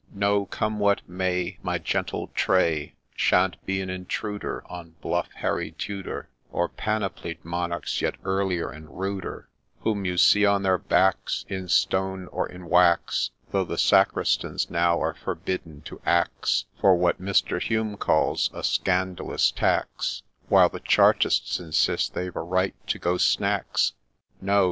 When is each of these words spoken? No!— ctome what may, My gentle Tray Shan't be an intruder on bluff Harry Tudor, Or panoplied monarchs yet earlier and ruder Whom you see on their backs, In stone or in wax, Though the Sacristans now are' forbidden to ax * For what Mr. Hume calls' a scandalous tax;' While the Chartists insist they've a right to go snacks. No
No!— 0.15 0.47
ctome 0.47 0.77
what 0.77 1.07
may, 1.07 1.59
My 1.61 1.77
gentle 1.77 2.31
Tray 2.33 2.95
Shan't 3.15 3.63
be 3.67 3.81
an 3.81 3.91
intruder 3.91 4.63
on 4.67 4.95
bluff 4.99 5.29
Harry 5.35 5.73
Tudor, 5.73 6.27
Or 6.51 6.69
panoplied 6.69 7.37
monarchs 7.43 8.01
yet 8.01 8.15
earlier 8.23 8.71
and 8.71 8.89
ruder 8.97 9.47
Whom 9.81 10.03
you 10.03 10.17
see 10.17 10.43
on 10.43 10.63
their 10.63 10.79
backs, 10.79 11.45
In 11.49 11.67
stone 11.67 12.25
or 12.29 12.49
in 12.49 12.65
wax, 12.67 13.29
Though 13.51 13.63
the 13.63 13.77
Sacristans 13.77 14.71
now 14.71 14.99
are' 14.99 15.13
forbidden 15.23 15.81
to 15.81 16.01
ax 16.03 16.65
* 16.73 16.77
For 16.81 16.95
what 16.95 17.21
Mr. 17.21 17.61
Hume 17.61 17.95
calls' 17.95 18.49
a 18.55 18.63
scandalous 18.63 19.51
tax;' 19.51 20.23
While 20.49 20.69
the 20.69 20.79
Chartists 20.79 21.59
insist 21.59 22.15
they've 22.15 22.35
a 22.35 22.41
right 22.41 22.73
to 22.87 22.97
go 22.97 23.17
snacks. 23.19 23.93
No 24.41 24.59